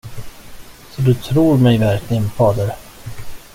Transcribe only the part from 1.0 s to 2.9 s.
du tror mig verkligen, fader?